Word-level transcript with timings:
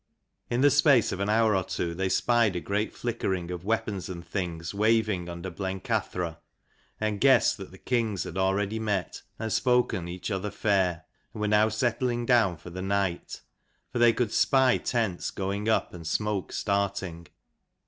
In 0.49 0.61
the 0.61 0.71
space 0.71 1.11
of 1.11 1.19
an 1.19 1.29
hour 1.29 1.55
or 1.55 1.63
two 1.63 1.93
they 1.93 2.09
spied 2.09 2.55
a 2.55 2.59
great 2.59 2.91
flickering 2.91 3.51
of 3.51 3.63
weapons 3.63 4.09
and 4.09 4.25
things 4.25 4.73
waving 4.73 5.29
under 5.29 5.51
Blencathra, 5.51 6.39
and 6.99 7.21
guessed 7.21 7.57
that 7.57 7.69
the 7.69 7.77
kings 7.77 8.23
had 8.23 8.35
already 8.35 8.79
met, 8.79 9.21
and 9.37 9.53
spoken 9.53 10.07
each 10.07 10.31
other 10.31 10.49
fair, 10.49 11.03
and 11.35 11.41
were 11.41 11.47
now 11.47 11.69
settling 11.69 12.25
down 12.25 12.57
for 12.57 12.71
the 12.71 12.81
night: 12.81 13.41
for 13.93 13.99
they 13.99 14.11
could 14.11 14.31
spy 14.33 14.77
tents 14.79 15.29
going 15.29 15.69
up 15.69 15.93
and 15.93 16.07
smoke 16.07 16.51
starting. 16.51 17.27